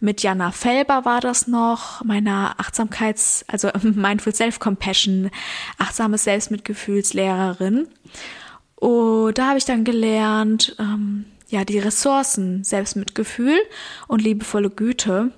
mit 0.00 0.22
Jana 0.22 0.52
Felber 0.52 1.04
war 1.04 1.20
das 1.20 1.46
noch, 1.46 2.02
meiner 2.02 2.56
Achtsamkeits-, 2.58 3.44
also 3.46 3.70
Mindful 3.82 4.34
Self-Compassion, 4.34 5.30
achtsames 5.76 6.24
Selbstmitgefühlslehrerin. 6.24 7.88
Und 8.76 9.36
da 9.36 9.48
habe 9.48 9.58
ich 9.58 9.66
dann 9.66 9.84
gelernt, 9.84 10.74
ähm, 10.78 11.26
ja, 11.48 11.64
die 11.64 11.78
Ressourcen 11.78 12.64
Selbstmitgefühl 12.64 13.58
und 14.08 14.22
liebevolle 14.22 14.70
Güte 14.70 15.32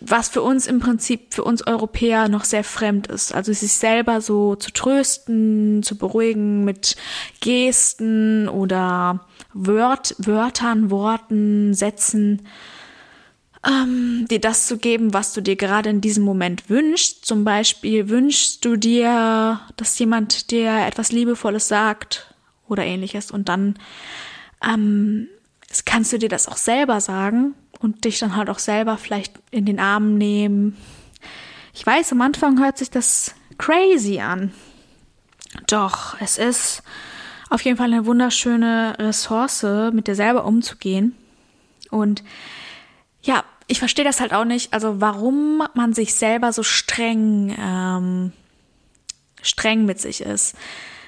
was 0.00 0.28
für 0.28 0.42
uns 0.42 0.66
im 0.66 0.80
Prinzip, 0.80 1.34
für 1.34 1.44
uns 1.44 1.66
Europäer 1.66 2.28
noch 2.28 2.44
sehr 2.44 2.64
fremd 2.64 3.06
ist. 3.06 3.34
Also 3.34 3.52
sich 3.52 3.72
selber 3.72 4.20
so 4.20 4.54
zu 4.56 4.72
trösten, 4.72 5.82
zu 5.82 5.96
beruhigen 5.96 6.64
mit 6.64 6.96
Gesten 7.40 8.48
oder 8.48 9.26
Wört, 9.52 10.14
Wörtern, 10.18 10.90
Worten, 10.90 11.74
Sätzen, 11.74 12.46
ähm, 13.66 14.26
dir 14.30 14.40
das 14.40 14.66
zu 14.66 14.78
geben, 14.78 15.14
was 15.14 15.32
du 15.32 15.40
dir 15.40 15.56
gerade 15.56 15.90
in 15.90 16.00
diesem 16.00 16.24
Moment 16.24 16.68
wünschst. 16.68 17.24
Zum 17.24 17.44
Beispiel 17.44 18.08
wünschst 18.08 18.64
du 18.64 18.76
dir, 18.76 19.60
dass 19.76 19.98
jemand 19.98 20.50
dir 20.50 20.86
etwas 20.86 21.12
Liebevolles 21.12 21.68
sagt 21.68 22.34
oder 22.68 22.84
ähnliches 22.84 23.30
und 23.30 23.48
dann 23.48 23.78
ähm, 24.66 25.28
kannst 25.84 26.12
du 26.12 26.18
dir 26.18 26.28
das 26.28 26.48
auch 26.48 26.56
selber 26.56 27.00
sagen 27.00 27.54
und 27.84 28.04
dich 28.04 28.18
dann 28.18 28.34
halt 28.34 28.48
auch 28.48 28.58
selber 28.58 28.96
vielleicht 28.96 29.34
in 29.50 29.66
den 29.66 29.78
Arm 29.78 30.16
nehmen. 30.16 30.76
Ich 31.74 31.86
weiß, 31.86 32.12
am 32.12 32.22
Anfang 32.22 32.58
hört 32.58 32.78
sich 32.78 32.90
das 32.90 33.34
crazy 33.58 34.20
an. 34.20 34.52
Doch, 35.66 36.16
es 36.20 36.38
ist 36.38 36.82
auf 37.50 37.60
jeden 37.60 37.76
Fall 37.76 37.92
eine 37.92 38.06
wunderschöne 38.06 38.96
Ressource, 38.98 39.64
mit 39.92 40.08
dir 40.08 40.14
selber 40.14 40.46
umzugehen. 40.46 41.14
Und 41.90 42.24
ja, 43.22 43.44
ich 43.66 43.78
verstehe 43.78 44.04
das 44.04 44.20
halt 44.20 44.32
auch 44.32 44.46
nicht, 44.46 44.72
also 44.72 45.00
warum 45.00 45.62
man 45.74 45.92
sich 45.92 46.14
selber 46.14 46.52
so 46.52 46.62
streng, 46.62 47.54
ähm, 47.58 48.32
streng 49.42 49.84
mit 49.84 50.00
sich 50.00 50.22
ist. 50.22 50.56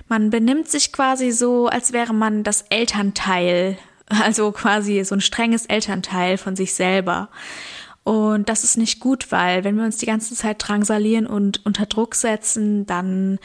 Man 0.08 0.30
benimmt 0.30 0.68
sich 0.68 0.92
quasi 0.92 1.32
so, 1.32 1.68
als 1.68 1.92
wäre 1.92 2.12
man 2.12 2.44
das 2.44 2.62
Elternteil 2.68 3.78
also 4.08 4.52
quasi 4.52 5.04
so 5.04 5.14
ein 5.14 5.20
strenges 5.20 5.66
Elternteil 5.66 6.38
von 6.38 6.56
sich 6.56 6.74
selber. 6.74 7.28
Und 8.04 8.48
das 8.48 8.62
ist 8.62 8.76
nicht 8.76 9.00
gut, 9.00 9.32
weil 9.32 9.64
wenn 9.64 9.76
wir 9.76 9.84
uns 9.84 9.96
die 9.96 10.06
ganze 10.06 10.34
Zeit 10.34 10.56
drangsalieren 10.60 11.26
und 11.26 11.66
unter 11.66 11.86
Druck 11.86 12.14
setzen, 12.14 12.86
dann 12.86 13.40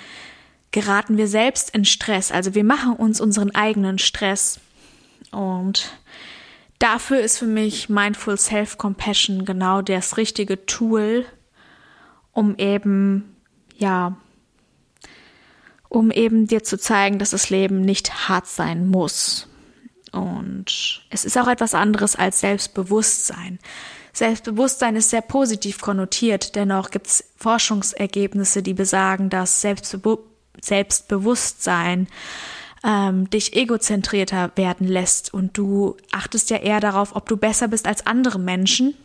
geraten 0.72 1.18
wir 1.18 1.27
selbst 1.27 1.72
in 1.72 1.84
Stress. 1.84 2.32
Also 2.32 2.53
wir 2.53 2.63
machen 2.63 2.94
uns 2.94 3.20
unseren 3.20 3.56
eigenen 3.56 3.98
Stress. 3.98 4.60
Und 5.32 5.91
dafür 6.80 7.22
ist 7.22 7.39
für 7.39 7.48
mich 7.48 7.89
Mindful 7.89 8.38
Self-Compassion 8.38 9.46
genau 9.46 9.82
das 9.82 10.18
richtige 10.18 10.65
Tool, 10.65 11.25
um 12.32 12.56
eben, 12.58 13.36
ja, 13.77 14.15
um 15.89 16.12
eben 16.12 16.48
dir 16.48 16.63
zu 16.63 16.77
zeigen, 16.77 17.20
dass 17.20 17.32
das 17.32 17.50
Leben 17.50 17.82
nicht 17.82 18.30
hart 18.30 18.48
sein 18.48 18.88
muss. 18.88 19.48
Und 20.12 21.01
es 21.10 21.25
ist 21.25 21.38
auch 21.38 21.48
etwas 21.48 21.74
anderes 21.74 22.15
als 22.15 22.41
Selbstbewusstsein. 22.41 23.60
Selbstbewusstsein 24.13 24.96
ist 24.98 25.10
sehr 25.10 25.22
positiv 25.22 25.80
konnotiert, 25.80 26.56
dennoch 26.56 26.91
gibt 26.91 27.08
es 27.08 27.24
Forschungsergebnisse, 27.38 28.62
die 28.62 28.74
besagen, 28.74 29.30
dass 29.30 29.62
Selbstbe 29.62 30.20
Selbstbewusstsein 30.62 32.08
ähm, 32.84 33.30
dich 33.30 33.56
egozentrierter 33.56 34.51
werden 34.56 34.86
lässt 34.88 35.34
und 35.34 35.58
du 35.58 35.96
achtest 36.12 36.50
ja 36.50 36.58
eher 36.58 36.82
darauf, 36.82 37.15
ob 37.15 37.30
du 37.30 37.38
besser 37.38 37.70
bist 37.70 37.88
als 37.88 38.06
andere 38.06 38.38
Menschen. 38.38 38.96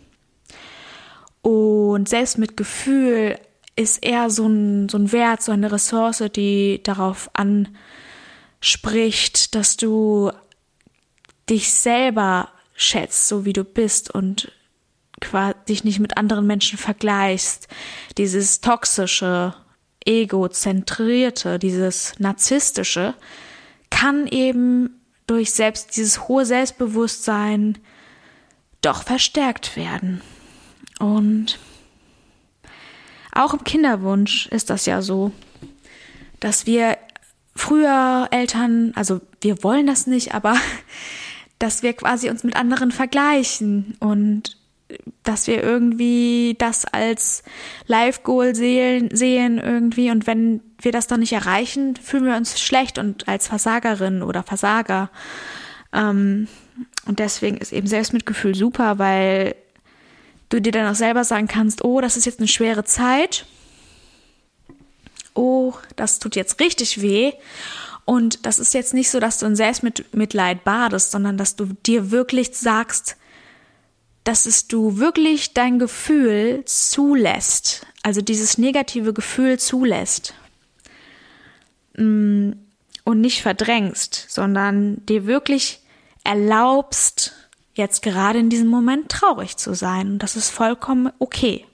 Und 1.41 2.09
Selbstmitgefühl 2.09 3.39
ist 3.77 4.05
eher 4.05 4.29
so 4.31 4.49
ein, 4.49 4.89
so 4.89 4.99
ein 4.99 5.13
Wert, 5.13 5.43
so 5.43 5.53
eine 5.53 5.71
Ressource, 5.71 6.25
die 6.35 6.83
darauf 6.83 7.31
anspricht, 8.63 9.55
dass 9.55 9.77
du 9.77 10.33
dich 11.49 11.73
selber 11.73 12.51
schätzt, 12.75 13.29
so 13.29 13.45
wie 13.45 13.53
du 13.53 13.65
bist 13.65 14.11
und 14.11 14.53
dich 15.69 15.83
nicht 15.83 15.99
mit 15.99 16.17
anderen 16.19 16.47
Menschen 16.47 16.79
vergleichst, 16.79 17.69
dieses 18.19 18.61
toxische, 18.61 19.55
egozentrierte, 20.05 21.59
dieses 21.59 22.19
narzisstische, 22.19 23.15
kann 23.91 24.27
eben 24.27 25.01
durch 25.27 25.53
selbst 25.53 25.97
dieses 25.97 26.29
hohe 26.29 26.45
Selbstbewusstsein 26.45 27.79
doch 28.83 29.03
verstärkt 29.03 29.77
werden. 29.77 30.21
Und 31.01 31.59
auch 33.33 33.55
im 33.55 33.65
Kinderwunsch 33.65 34.47
ist 34.47 34.71
das 34.71 34.87
ja 34.87 35.03
so, 35.03 35.33
dass 36.41 36.67
wir 36.67 36.97
früher 37.55 38.29
Eltern, 38.31 38.93
also 38.95 39.21
wir 39.41 39.63
wollen 39.63 39.87
das 39.87 40.07
nicht, 40.07 40.35
aber 40.35 40.57
dass 41.59 41.83
wir 41.83 41.93
quasi 41.95 42.29
uns 42.29 42.45
mit 42.45 42.57
anderen 42.57 42.93
vergleichen 42.93 43.97
und 44.01 44.57
dass 45.25 45.47
wir 45.47 45.63
irgendwie 45.63 46.55
das 46.59 46.85
als 46.85 47.43
Live-Goal 47.87 48.55
sehen, 48.55 49.09
sehen 49.13 49.59
irgendwie 49.59 50.11
und 50.11 50.27
wenn 50.27 50.61
wir 50.81 50.93
das 50.93 51.07
dann 51.07 51.21
nicht 51.21 51.33
erreichen, 51.33 51.97
fühlen 51.97 52.27
wir 52.27 52.37
uns 52.37 52.61
schlecht 52.61 52.99
und 52.99 53.27
als 53.27 53.49
Versagerin 53.49 54.23
oder 54.23 54.43
Versager. 54.43 55.11
Ähm, 55.93 56.47
und 57.07 57.19
deswegen 57.19 57.57
ist 57.57 57.73
eben 57.73 57.87
Selbstmitgefühl 57.87 58.55
super, 58.55 58.99
weil 58.99 59.57
du 60.49 60.61
dir 60.61 60.73
dann 60.73 60.91
auch 60.91 60.97
selber 60.97 61.25
sagen 61.25 61.49
kannst, 61.49 61.85
oh, 61.85 62.01
das 62.01 62.17
ist 62.17 62.27
jetzt 62.27 62.39
eine 62.39 62.49
schwere 62.49 62.85
Zeit. 62.85 63.47
Oh, 65.35 65.75
das 65.97 66.19
tut 66.19 66.37
jetzt 66.37 66.61
richtig 66.61 67.03
weh. 67.03 67.33
Und 68.07 68.47
das 68.47 68.61
ist 68.61 68.73
jetzt 68.73 68.95
nicht 68.95 69.11
so, 69.11 69.19
dass 69.21 69.39
du 69.39 69.47
in 69.47 69.57
Selbstmitleid 69.57 70.63
badest, 70.65 71.11
sondern 71.11 71.37
dass 71.37 71.57
du 71.57 71.67
dir 71.85 72.13
wirklich 72.13 72.57
sagst, 72.57 73.17
dass 74.23 74.47
es 74.47 74.69
du 74.69 74.99
wirklich 74.99 75.55
dein 75.55 75.79
Gefühl 75.79 76.65
zulässt, 76.65 77.85
also 78.03 78.23
dieses 78.23 78.59
negative 78.59 79.13
Gefühl 79.13 79.59
zulässt 79.59 80.35
mm, 81.97 82.53
und 83.05 83.21
nicht 83.21 83.43
verdrängst, 83.43 84.27
sondern 84.29 85.05
dir 85.07 85.27
wirklich 85.27 85.81
erlaubst, 86.23 87.35
jetzt 87.75 88.03
gerade 88.03 88.39
in 88.39 88.51
diesem 88.51 88.69
Moment 88.69 89.09
traurig 89.09 89.57
zu 89.57 89.75
sein. 89.75 90.13
Und 90.13 90.19
das 90.23 90.37
ist 90.37 90.51
vollkommen 90.51 91.13
okay. 91.19 91.67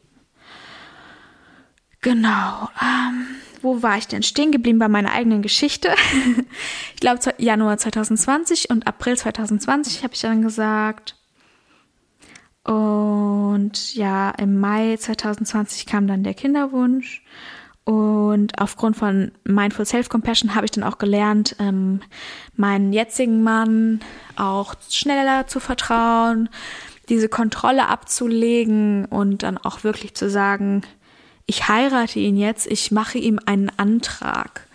Genau. 2.01 2.69
Ähm, 2.83 3.27
wo 3.63 3.83
war 3.83 3.97
ich 3.97 4.09
denn 4.09 4.23
stehen 4.23 4.53
geblieben 4.53 4.79
bei 4.79 4.89
meiner 4.89 5.13
eigenen 5.13 5.43
Geschichte? 5.43 5.95
ich 6.95 7.01
glaube 7.01 7.21
Januar 7.39 7.79
2020 7.79 8.71
und 8.71 8.87
April 8.87 9.17
2020 9.17 10.03
habe 10.03 10.15
ich 10.15 10.21
dann 10.21 10.43
gesagt. 10.43 11.17
Und 12.65 13.95
ja, 13.95 14.31
im 14.31 14.61
Mai 14.61 14.97
2020 14.97 15.87
kam 15.87 16.07
dann 16.07 16.23
der 16.23 16.35
Kinderwunsch. 16.35 17.23
Und 17.85 18.61
aufgrund 18.61 18.97
von 18.97 19.33
Mindful 19.43 19.85
Self-Compassion 19.85 20.55
habe 20.55 20.67
ich 20.67 20.71
dann 20.71 20.85
auch 20.85 20.99
gelernt, 20.99 21.57
ähm, 21.59 22.01
meinen 22.55 22.93
jetzigen 22.93 23.43
Mann 23.43 24.01
auch 24.37 24.75
schneller 24.89 25.49
zu 25.49 25.59
vertrauen, 25.59 26.49
diese 27.09 27.29
Kontrolle 27.29 27.89
abzulegen 27.89 29.07
und 29.07 29.43
dann 29.43 29.59
auch 29.59 29.83
wirklich 29.83 30.15
zu 30.15 30.31
sagen, 30.31 30.83
ich 31.47 31.69
heirate 31.69 32.19
ihn 32.19 32.37
jetzt, 32.37 32.67
ich 32.67 32.91
mache 32.91 33.19
ihm 33.19 33.39
einen 33.45 33.71
Antrag. 33.77 34.67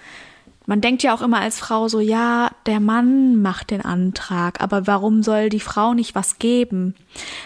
Man 0.69 0.81
denkt 0.81 1.01
ja 1.01 1.13
auch 1.13 1.21
immer 1.21 1.39
als 1.39 1.59
Frau 1.59 1.87
so, 1.87 2.01
ja, 2.01 2.51
der 2.65 2.81
Mann 2.81 3.41
macht 3.41 3.71
den 3.71 3.79
Antrag, 3.79 4.59
aber 4.59 4.85
warum 4.85 5.23
soll 5.23 5.47
die 5.47 5.61
Frau 5.61 5.93
nicht 5.93 6.13
was 6.13 6.39
geben? 6.39 6.93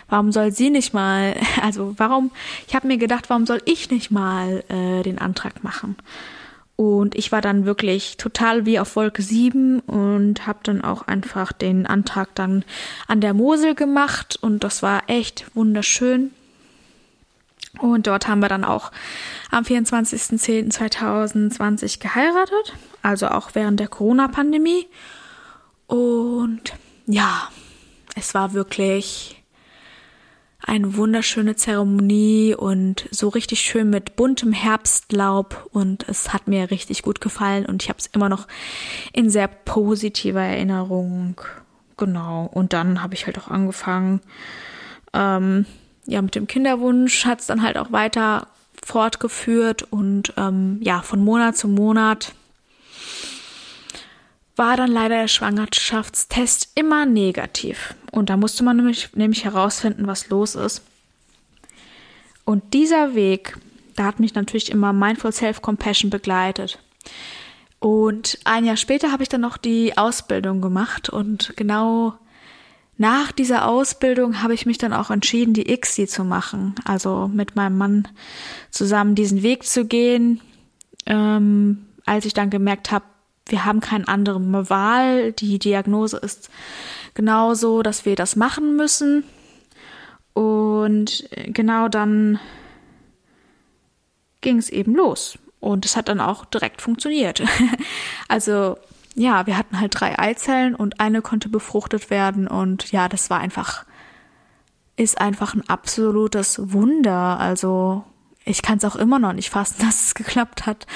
Warum 0.09 0.31
soll 0.31 0.51
sie 0.51 0.71
nicht 0.71 0.91
mal, 0.93 1.35
also 1.61 1.93
warum, 1.97 2.31
ich 2.67 2.73
habe 2.73 2.87
mir 2.87 2.97
gedacht, 2.97 3.29
warum 3.29 3.45
soll 3.45 3.61
ich 3.65 3.91
nicht 3.91 4.09
mal 4.09 4.63
äh, 4.69 5.03
den 5.03 5.19
Antrag 5.19 5.63
machen? 5.63 5.97
Und 6.75 7.13
ich 7.13 7.31
war 7.31 7.41
dann 7.41 7.65
wirklich 7.65 8.17
total 8.17 8.65
wie 8.65 8.79
auf 8.79 8.95
Wolke 8.95 9.21
7 9.21 9.81
und 9.81 10.47
habe 10.47 10.59
dann 10.63 10.83
auch 10.83 11.03
einfach 11.03 11.51
den 11.51 11.85
Antrag 11.85 12.33
dann 12.33 12.65
an 13.07 13.21
der 13.21 13.35
Mosel 13.35 13.75
gemacht 13.75 14.39
und 14.41 14.63
das 14.63 14.81
war 14.81 15.03
echt 15.05 15.45
wunderschön. 15.53 16.31
Und 17.79 18.07
dort 18.07 18.27
haben 18.27 18.41
wir 18.41 18.49
dann 18.49 18.65
auch 18.65 18.91
am 19.49 19.63
24.10.2020 19.63 21.99
geheiratet, 21.99 22.73
also 23.01 23.29
auch 23.29 23.51
während 23.53 23.79
der 23.79 23.87
Corona-Pandemie. 23.87 24.87
Und 25.87 26.73
ja, 27.05 27.47
es 28.15 28.33
war 28.33 28.53
wirklich 28.53 29.41
eine 30.63 30.95
wunderschöne 30.95 31.55
Zeremonie 31.55 32.55
und 32.55 33.07
so 33.11 33.29
richtig 33.29 33.61
schön 33.61 33.89
mit 33.89 34.15
buntem 34.15 34.53
Herbstlaub 34.53 35.67
und 35.71 36.07
es 36.07 36.33
hat 36.33 36.47
mir 36.47 36.69
richtig 36.69 37.01
gut 37.01 37.19
gefallen 37.19 37.65
und 37.65 37.81
ich 37.81 37.89
habe 37.89 37.99
es 37.99 38.07
immer 38.07 38.29
noch 38.29 38.47
in 39.11 39.29
sehr 39.29 39.47
positiver 39.47 40.41
Erinnerung. 40.41 41.41
Genau. 41.97 42.49
Und 42.51 42.73
dann 42.73 43.01
habe 43.01 43.15
ich 43.15 43.25
halt 43.25 43.39
auch 43.39 43.47
angefangen, 43.47 44.21
ähm, 45.13 45.65
ja, 46.05 46.21
mit 46.21 46.35
dem 46.35 46.47
Kinderwunsch 46.47 47.25
hat 47.25 47.41
es 47.41 47.47
dann 47.47 47.61
halt 47.61 47.77
auch 47.77 47.91
weiter 47.91 48.47
fortgeführt 48.83 49.83
und 49.83 50.33
ähm, 50.37 50.79
ja, 50.81 51.01
von 51.01 51.23
Monat 51.23 51.55
zu 51.57 51.67
Monat 51.67 52.33
war 54.55 54.77
dann 54.77 54.91
leider 54.91 55.15
der 55.15 55.27
Schwangerschaftstest 55.27 56.71
immer 56.75 57.05
negativ. 57.05 57.95
Und 58.11 58.29
da 58.29 58.37
musste 58.37 58.63
man 58.63 58.77
nämlich, 58.77 59.09
nämlich 59.15 59.45
herausfinden, 59.45 60.07
was 60.07 60.29
los 60.29 60.55
ist. 60.55 60.83
Und 62.43 62.73
dieser 62.73 63.15
Weg, 63.15 63.57
da 63.95 64.05
hat 64.05 64.19
mich 64.19 64.35
natürlich 64.35 64.71
immer 64.71 64.93
Mindful 64.93 65.31
Self-Compassion 65.31 66.09
begleitet. 66.09 66.79
Und 67.79 68.39
ein 68.43 68.65
Jahr 68.65 68.77
später 68.77 69.11
habe 69.11 69.23
ich 69.23 69.29
dann 69.29 69.41
noch 69.41 69.57
die 69.57 69.97
Ausbildung 69.97 70.61
gemacht 70.61 71.09
und 71.09 71.53
genau 71.55 72.13
nach 72.97 73.31
dieser 73.31 73.67
Ausbildung 73.67 74.41
habe 74.43 74.53
ich 74.53 74.65
mich 74.65 74.77
dann 74.77 74.93
auch 74.93 75.09
entschieden, 75.09 75.53
die 75.53 75.71
ICSI 75.71 76.07
zu 76.07 76.23
machen. 76.23 76.75
Also 76.85 77.29
mit 77.33 77.55
meinem 77.55 77.77
Mann 77.77 78.07
zusammen 78.69 79.15
diesen 79.15 79.41
Weg 79.43 79.63
zu 79.63 79.85
gehen. 79.85 80.39
Ähm, 81.05 81.87
als 82.05 82.25
ich 82.25 82.33
dann 82.33 82.49
gemerkt 82.49 82.91
habe, 82.91 83.05
wir 83.47 83.65
haben 83.65 83.79
keine 83.79 84.07
andere 84.07 84.39
Wahl. 84.69 85.31
Die 85.33 85.59
Diagnose 85.59 86.17
ist 86.17 86.49
genauso, 87.13 87.81
dass 87.81 88.05
wir 88.05 88.15
das 88.15 88.35
machen 88.35 88.75
müssen. 88.75 89.23
Und 90.33 91.27
genau 91.47 91.87
dann 91.87 92.39
ging 94.41 94.57
es 94.57 94.69
eben 94.69 94.95
los. 94.95 95.37
Und 95.59 95.85
es 95.85 95.95
hat 95.95 96.09
dann 96.09 96.19
auch 96.19 96.45
direkt 96.45 96.81
funktioniert. 96.81 97.43
also 98.27 98.77
ja, 99.15 99.45
wir 99.45 99.57
hatten 99.57 99.79
halt 99.79 99.99
drei 99.99 100.17
Eizellen 100.17 100.75
und 100.75 100.99
eine 100.99 101.21
konnte 101.21 101.49
befruchtet 101.49 102.09
werden. 102.09 102.47
Und 102.47 102.91
ja, 102.91 103.09
das 103.09 103.29
war 103.29 103.39
einfach, 103.39 103.85
ist 104.95 105.19
einfach 105.19 105.53
ein 105.53 105.67
absolutes 105.67 106.71
Wunder. 106.71 107.39
Also 107.39 108.03
ich 108.45 108.61
kann 108.61 108.77
es 108.77 108.85
auch 108.85 108.95
immer 108.95 109.19
noch 109.19 109.33
nicht 109.33 109.49
fassen, 109.49 109.77
dass 109.85 110.05
es 110.05 110.15
geklappt 110.15 110.65
hat. 110.65 110.87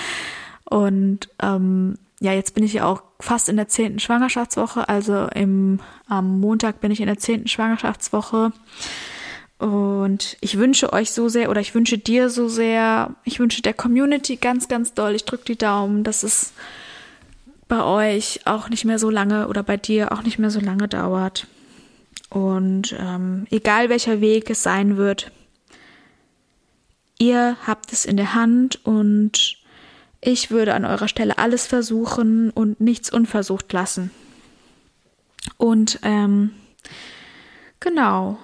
Und 0.63 1.29
ähm, 1.41 1.97
ja, 2.19 2.31
jetzt 2.31 2.55
bin 2.55 2.63
ich 2.63 2.73
ja 2.73 2.85
auch 2.85 3.03
fast 3.19 3.49
in 3.49 3.57
der 3.57 3.67
zehnten 3.67 3.99
Schwangerschaftswoche. 3.99 4.87
Also 4.87 5.27
im, 5.27 5.79
am 6.07 6.39
Montag 6.39 6.79
bin 6.79 6.91
ich 6.91 7.01
in 7.01 7.07
der 7.07 7.17
zehnten 7.17 7.47
Schwangerschaftswoche. 7.47 8.51
Und 9.57 10.37
ich 10.41 10.57
wünsche 10.57 10.91
euch 10.91 11.11
so 11.11 11.29
sehr 11.29 11.49
oder 11.49 11.61
ich 11.61 11.73
wünsche 11.75 11.97
dir 11.97 12.29
so 12.29 12.49
sehr, 12.49 13.15
ich 13.23 13.39
wünsche 13.39 13.61
der 13.61 13.73
Community 13.73 14.35
ganz, 14.35 14.67
ganz 14.67 14.93
doll, 14.93 15.15
ich 15.15 15.23
drücke 15.23 15.45
die 15.45 15.57
Daumen, 15.57 16.03
dass 16.03 16.23
es 16.23 16.51
bei 17.67 17.83
euch 17.83 18.41
auch 18.45 18.69
nicht 18.69 18.85
mehr 18.85 18.99
so 18.99 19.09
lange 19.09 19.47
oder 19.47 19.63
bei 19.63 19.77
dir 19.77 20.11
auch 20.11 20.23
nicht 20.23 20.39
mehr 20.39 20.51
so 20.51 20.59
lange 20.59 20.87
dauert. 20.87 21.47
Und 22.29 22.95
ähm, 22.99 23.47
egal 23.49 23.89
welcher 23.89 24.21
Weg 24.21 24.49
es 24.49 24.63
sein 24.63 24.97
wird, 24.97 25.31
ihr 27.17 27.57
habt 27.65 27.91
es 27.93 28.05
in 28.05 28.17
der 28.17 28.33
Hand 28.33 28.85
und 28.85 29.57
ich 30.21 30.51
würde 30.51 30.73
an 30.73 30.85
eurer 30.85 31.07
Stelle 31.07 31.37
alles 31.37 31.67
versuchen 31.67 32.49
und 32.49 32.79
nichts 32.81 33.11
unversucht 33.11 33.71
lassen. 33.73 34.11
Und 35.57 35.99
ähm, 36.01 36.51
genau. 37.79 38.39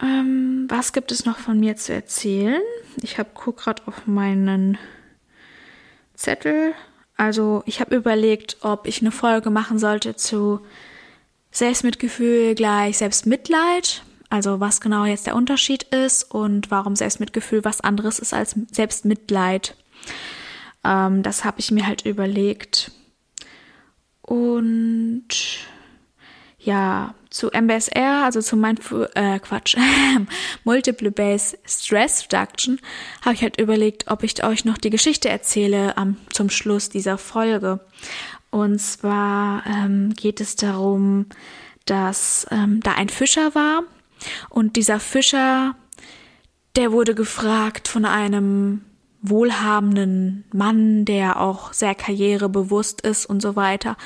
Ähm, 0.00 0.66
was 0.68 0.92
gibt 0.92 1.12
es 1.12 1.24
noch 1.24 1.38
von 1.38 1.60
mir 1.60 1.76
zu 1.76 1.92
erzählen? 1.92 2.62
Ich 3.02 3.18
habe 3.18 3.30
guck 3.34 3.58
gerade 3.58 3.82
auf 3.86 4.06
meinen 4.06 4.78
Zettel. 6.14 6.74
Also 7.16 7.62
ich 7.66 7.80
habe 7.80 7.94
überlegt, 7.94 8.58
ob 8.62 8.86
ich 8.86 9.00
eine 9.00 9.12
Folge 9.12 9.50
machen 9.50 9.78
sollte 9.78 10.16
zu 10.16 10.60
Selbstmitgefühl 11.50 12.54
gleich 12.54 12.98
Selbstmitleid. 12.98 14.02
Also 14.30 14.58
was 14.58 14.80
genau 14.80 15.04
jetzt 15.04 15.26
der 15.26 15.36
Unterschied 15.36 15.84
ist 15.84 16.24
und 16.24 16.70
warum 16.70 16.96
Selbstmitgefühl 16.96 17.64
was 17.64 17.80
anderes 17.80 18.18
ist 18.18 18.34
als 18.34 18.56
Selbstmitleid. 18.72 19.76
Ähm, 20.82 21.22
das 21.22 21.44
habe 21.44 21.60
ich 21.60 21.70
mir 21.70 21.86
halt 21.86 22.04
überlegt. 22.04 22.90
Und 24.22 25.28
ja, 26.64 27.14
zu 27.30 27.50
MBSR, 27.50 28.24
also 28.24 28.40
zu 28.40 28.56
Mindful, 28.56 29.10
äh, 29.14 29.38
Quatsch, 29.38 29.76
Multiple 30.64 31.10
Base 31.10 31.58
Stress 31.66 32.24
Reduction, 32.24 32.80
habe 33.22 33.34
ich 33.34 33.42
halt 33.42 33.60
überlegt, 33.60 34.10
ob 34.10 34.22
ich 34.22 34.42
euch 34.44 34.64
noch 34.64 34.78
die 34.78 34.90
Geschichte 34.90 35.28
erzähle 35.28 35.96
am, 35.96 36.16
zum 36.30 36.48
Schluss 36.48 36.88
dieser 36.88 37.18
Folge. 37.18 37.80
Und 38.50 38.78
zwar 38.78 39.64
ähm, 39.66 40.14
geht 40.14 40.40
es 40.40 40.56
darum, 40.56 41.26
dass 41.86 42.46
ähm, 42.50 42.80
da 42.80 42.92
ein 42.92 43.08
Fischer 43.08 43.54
war 43.54 43.82
und 44.48 44.76
dieser 44.76 45.00
Fischer, 45.00 45.74
der 46.76 46.92
wurde 46.92 47.14
gefragt 47.14 47.88
von 47.88 48.04
einem 48.04 48.82
wohlhabenden 49.26 50.44
Mann, 50.52 51.06
der 51.06 51.40
auch 51.40 51.72
sehr 51.72 51.94
karrierebewusst 51.94 53.00
ist 53.00 53.24
und 53.24 53.40
so 53.40 53.56
weiter, 53.56 53.96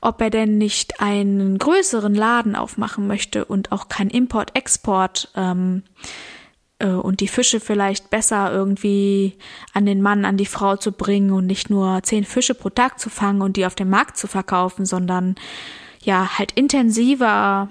ob 0.00 0.20
er 0.20 0.30
denn 0.30 0.58
nicht 0.58 1.00
einen 1.00 1.58
größeren 1.58 2.14
Laden 2.14 2.54
aufmachen 2.54 3.08
möchte 3.08 3.44
und 3.44 3.72
auch 3.72 3.88
kein 3.88 4.08
Import-Export 4.08 5.30
ähm, 5.34 5.82
äh, 6.78 6.86
und 6.86 7.18
die 7.18 7.26
Fische 7.28 7.58
vielleicht 7.58 8.10
besser 8.10 8.52
irgendwie 8.52 9.36
an 9.74 9.86
den 9.86 10.02
Mann, 10.02 10.24
an 10.24 10.36
die 10.36 10.46
Frau 10.46 10.76
zu 10.76 10.92
bringen 10.92 11.32
und 11.32 11.46
nicht 11.46 11.68
nur 11.68 12.04
zehn 12.04 12.24
Fische 12.24 12.54
pro 12.54 12.70
Tag 12.70 13.00
zu 13.00 13.10
fangen 13.10 13.42
und 13.42 13.56
die 13.56 13.66
auf 13.66 13.74
dem 13.74 13.90
Markt 13.90 14.16
zu 14.16 14.28
verkaufen, 14.28 14.86
sondern 14.86 15.34
ja 16.00 16.38
halt 16.38 16.52
intensiver 16.52 17.68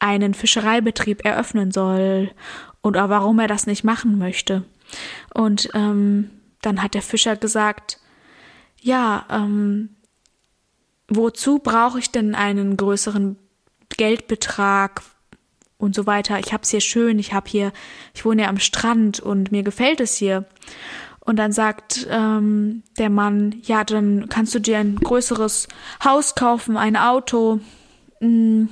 einen 0.00 0.34
Fischereibetrieb 0.34 1.24
eröffnen 1.24 1.70
soll 1.70 2.30
und 2.82 2.96
warum 2.96 3.38
er 3.38 3.48
das 3.48 3.66
nicht 3.66 3.84
machen 3.84 4.18
möchte. 4.18 4.64
Und 5.34 5.68
ähm, 5.74 6.30
dann 6.60 6.82
hat 6.82 6.94
der 6.94 7.02
Fischer 7.02 7.36
gesagt, 7.36 7.98
ja, 8.80 9.26
ähm, 9.30 9.96
wozu 11.08 11.58
brauche 11.58 11.98
ich 11.98 12.10
denn 12.10 12.34
einen 12.34 12.76
größeren 12.76 13.36
Geldbetrag 13.96 15.02
und 15.78 15.94
so 15.94 16.06
weiter? 16.06 16.38
Ich 16.38 16.52
hab's 16.52 16.70
hier 16.70 16.80
schön, 16.80 17.18
ich 17.18 17.32
hab 17.32 17.48
hier, 17.48 17.72
ich 18.14 18.24
wohne 18.24 18.42
ja 18.42 18.48
am 18.48 18.58
Strand 18.58 19.20
und 19.20 19.52
mir 19.52 19.62
gefällt 19.62 20.00
es 20.00 20.16
hier. 20.16 20.46
Und 21.24 21.36
dann 21.36 21.52
sagt 21.52 22.06
ähm, 22.10 22.82
der 22.98 23.10
Mann, 23.10 23.60
ja, 23.62 23.84
dann 23.84 24.28
kannst 24.28 24.54
du 24.54 24.58
dir 24.58 24.78
ein 24.78 24.96
größeres 24.96 25.68
Haus 26.04 26.34
kaufen, 26.34 26.76
ein 26.76 26.96
Auto. 26.96 27.60
Mm, 28.20 28.64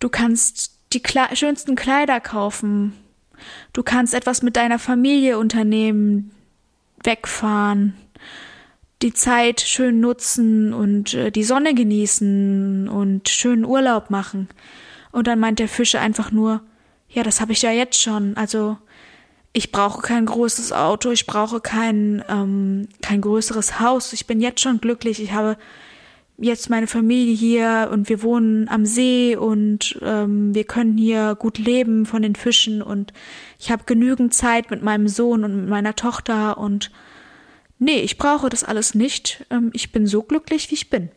du 0.00 0.08
kannst 0.08 0.76
die 0.92 1.02
Kle 1.02 1.28
schönsten 1.34 1.76
Kleider 1.76 2.20
kaufen. 2.20 2.94
Du 3.72 3.82
kannst 3.82 4.14
etwas 4.14 4.42
mit 4.42 4.56
deiner 4.56 4.78
Familie 4.78 5.38
unternehmen, 5.38 6.30
wegfahren, 7.02 7.94
die 9.02 9.12
Zeit 9.12 9.60
schön 9.60 10.00
nutzen 10.00 10.72
und 10.72 11.14
äh, 11.14 11.30
die 11.30 11.44
Sonne 11.44 11.74
genießen 11.74 12.88
und 12.88 13.28
schönen 13.28 13.64
Urlaub 13.64 14.10
machen. 14.10 14.48
Und 15.12 15.26
dann 15.26 15.38
meint 15.38 15.58
der 15.58 15.68
Fischer 15.68 16.00
einfach 16.00 16.32
nur, 16.32 16.62
ja, 17.08 17.22
das 17.22 17.40
habe 17.40 17.52
ich 17.52 17.62
ja 17.62 17.70
jetzt 17.70 18.00
schon. 18.00 18.36
Also 18.36 18.78
ich 19.52 19.72
brauche 19.72 20.02
kein 20.02 20.26
großes 20.26 20.72
Auto, 20.72 21.10
ich 21.10 21.26
brauche 21.26 21.60
kein, 21.60 22.22
ähm, 22.28 22.88
kein 23.02 23.20
größeres 23.20 23.80
Haus. 23.80 24.12
Ich 24.12 24.26
bin 24.26 24.40
jetzt 24.40 24.60
schon 24.60 24.80
glücklich. 24.80 25.22
Ich 25.22 25.32
habe 25.32 25.56
jetzt 26.38 26.68
meine 26.68 26.86
Familie 26.86 27.34
hier 27.34 27.88
und 27.92 28.08
wir 28.08 28.22
wohnen 28.22 28.68
am 28.68 28.84
See 28.84 29.36
und 29.36 29.98
ähm, 30.02 30.54
wir 30.54 30.64
können 30.64 30.98
hier 30.98 31.34
gut 31.34 31.58
leben 31.58 32.04
von 32.04 32.22
den 32.22 32.34
Fischen 32.34 32.82
und 32.82 33.12
ich 33.58 33.70
habe 33.70 33.84
genügend 33.86 34.34
Zeit 34.34 34.70
mit 34.70 34.82
meinem 34.82 35.08
Sohn 35.08 35.44
und 35.44 35.56
mit 35.56 35.68
meiner 35.68 35.96
Tochter 35.96 36.58
und 36.58 36.90
nee, 37.78 38.00
ich 38.00 38.18
brauche 38.18 38.48
das 38.48 38.64
alles 38.64 38.94
nicht. 38.94 39.46
Ähm, 39.50 39.70
ich 39.72 39.92
bin 39.92 40.06
so 40.06 40.22
glücklich, 40.22 40.70
wie 40.70 40.74
ich 40.74 40.90
bin. 40.90 41.10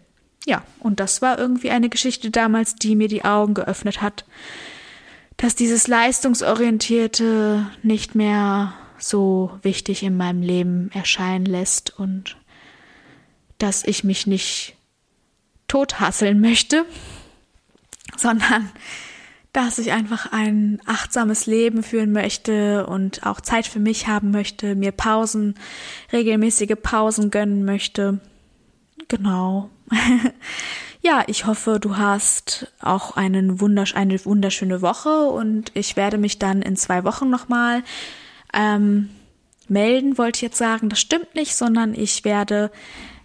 Ja, 0.45 0.63
und 0.79 0.99
das 0.99 1.21
war 1.21 1.37
irgendwie 1.37 1.69
eine 1.69 1.89
Geschichte 1.89 2.31
damals, 2.31 2.75
die 2.75 2.95
mir 2.95 3.09
die 3.09 3.25
Augen 3.25 3.53
geöffnet 3.53 4.01
hat, 4.01 4.25
dass 5.35 5.55
dieses 5.55 5.87
leistungsorientierte 5.87 7.67
nicht 7.83 8.15
mehr 8.15 8.73
so 8.97 9.51
wichtig 9.61 10.03
in 10.03 10.17
meinem 10.17 10.41
Leben 10.41 10.91
erscheinen 10.93 11.45
lässt 11.45 11.97
und 11.97 12.37
dass 13.57 13.83
ich 13.83 14.03
mich 14.03 14.27
nicht 14.27 14.75
tothasseln 15.69 16.41
möchte, 16.41 16.85
sondern 18.17 18.69
dass 19.53 19.79
ich 19.79 19.91
einfach 19.91 20.31
ein 20.31 20.79
achtsames 20.85 21.45
Leben 21.45 21.81
führen 21.81 22.11
möchte 22.11 22.85
und 22.85 23.25
auch 23.25 23.41
Zeit 23.41 23.65
für 23.65 23.79
mich 23.79 24.07
haben 24.07 24.31
möchte, 24.31 24.75
mir 24.75 24.91
Pausen, 24.91 25.55
regelmäßige 26.13 26.75
Pausen 26.81 27.31
gönnen 27.31 27.65
möchte. 27.65 28.19
Genau. 29.07 29.69
ja, 31.01 31.23
ich 31.25 31.45
hoffe, 31.47 31.79
du 31.79 31.97
hast 31.97 32.71
auch 32.79 33.17
einen 33.17 33.59
wundersch 33.59 33.95
eine 33.95 34.23
wunderschöne 34.23 34.81
Woche 34.83 35.25
und 35.25 35.71
ich 35.73 35.95
werde 35.95 36.19
mich 36.19 36.37
dann 36.37 36.61
in 36.61 36.75
zwei 36.75 37.03
Wochen 37.03 37.29
nochmal 37.29 37.83
ähm, 38.53 39.09
melden, 39.67 40.19
wollte 40.19 40.37
ich 40.37 40.41
jetzt 40.43 40.57
sagen. 40.57 40.89
Das 40.89 40.99
stimmt 40.99 41.33
nicht, 41.33 41.55
sondern 41.55 41.95
ich 41.95 42.23
werde 42.23 42.71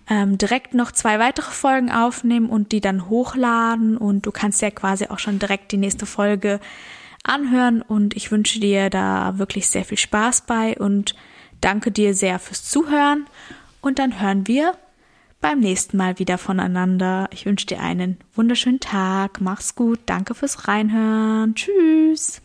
ähm, 0.09 0.39
direkt 0.39 0.75
noch 0.75 0.93
zwei 0.93 1.19
weitere 1.19 1.51
Folgen 1.51 1.91
aufnehmen 1.91 2.49
und 2.49 2.73
die 2.73 2.81
dann 2.81 3.09
hochladen. 3.09 3.97
Und 3.97 4.27
du 4.27 4.33
kannst 4.33 4.63
ja 4.63 4.71
quasi 4.71 5.07
auch 5.07 5.19
schon 5.19 5.39
direkt 5.39 5.73
die 5.73 5.77
nächste 5.77 6.07
Folge 6.07 6.61
anhören. 7.23 7.83
Und 7.83 8.15
ich 8.15 8.31
wünsche 8.31 8.61
dir 8.61 8.91
da 8.91 9.39
wirklich 9.39 9.69
sehr 9.69 9.85
viel 9.85 9.99
Spaß 9.99 10.43
bei 10.43 10.77
und 10.79 11.15
danke 11.61 11.91
dir 11.91 12.15
sehr 12.15 12.39
fürs 12.39 12.65
Zuhören. 12.65 13.27
Und 13.81 13.99
dann 13.99 14.21
hören 14.21 14.47
wir 14.47 14.75
beim 15.41 15.61
nächsten 15.61 15.97
Mal 15.97 16.19
wieder 16.19 16.39
voneinander. 16.39 17.29
Ich 17.31 17.45
wünsche 17.45 17.67
dir 17.67 17.81
einen 17.81 18.19
wunderschönen 18.35 18.81
Tag, 18.81 19.41
mach's 19.41 19.75
gut, 19.75 20.01
danke 20.07 20.35
fürs 20.35 20.69
Reinhören, 20.69 21.55
tschüss. 21.55 22.44